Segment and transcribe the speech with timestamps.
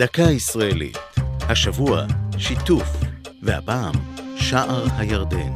[0.00, 0.98] דקה ישראלית.
[1.40, 2.06] השבוע,
[2.38, 2.96] שיתוף,
[3.42, 3.94] והפעם,
[4.36, 5.52] שער הירדן.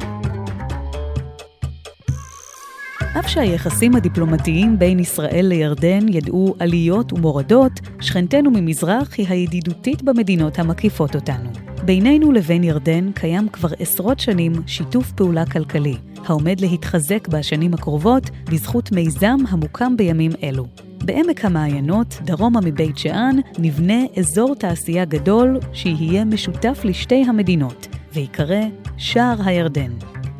[3.19, 11.15] אף שהיחסים הדיפלומטיים בין ישראל לירדן ידעו עליות ומורדות, שכנתנו ממזרח היא הידידותית במדינות המקיפות
[11.15, 11.49] אותנו.
[11.85, 18.91] בינינו לבין ירדן קיים כבר עשרות שנים שיתוף פעולה כלכלי, העומד להתחזק בשנים הקרובות בזכות
[18.91, 20.84] מיזם המוקם בימים אלו.
[21.05, 28.61] בעמק המעיינות, דרומה מבית שאן, נבנה אזור תעשייה גדול שיהיה משותף לשתי המדינות, ויקרא
[28.97, 29.91] שער הירדן.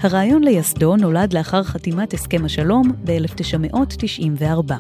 [0.02, 4.74] הרעיון לייסדו נולד לאחר חתימת הסכם השלום ב-1994.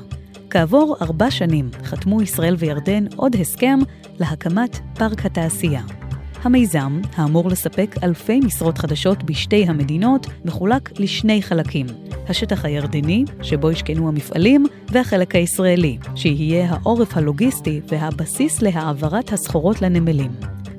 [0.49, 3.79] כעבור ארבע שנים חתמו ישראל וירדן עוד הסכם
[4.19, 5.81] להקמת פארק התעשייה.
[6.45, 11.85] המיזם, האמור לספק אלפי משרות חדשות בשתי המדינות, מחולק לשני חלקים.
[12.29, 20.31] השטח הירדני, שבו ישכנו המפעלים, והחלק הישראלי, שיהיה העורף הלוגיסטי והבסיס להעברת הסחורות לנמלים.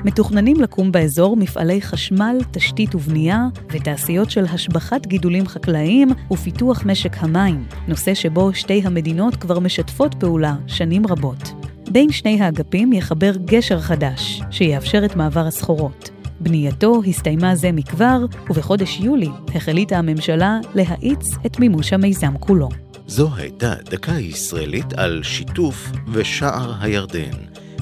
[0.05, 7.65] מתוכננים לקום באזור מפעלי חשמל, תשתית ובנייה, ותעשיות של השבחת גידולים חקלאיים ופיתוח משק המים,
[7.89, 11.66] נושא שבו שתי המדינות כבר משתפות פעולה שנים רבות.
[11.97, 16.11] בין שני האגפים יחבר גשר חדש, שיאפשר את מעבר הסחורות.
[16.41, 22.69] בנייתו הסתיימה זה מכבר, ובחודש יולי החליטה הממשלה להאיץ את מימוש המיזם כולו.
[23.07, 27.37] זו הייתה דקה ישראלית על שיתוף ושער הירדן.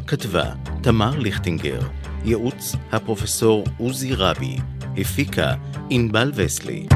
[0.06, 1.80] כתבה תמר ליכטינגר,
[2.24, 4.56] ייעוץ הפרופסור עוזי רבי,
[4.96, 5.54] הפיקה
[5.90, 6.86] ענבל וסלי.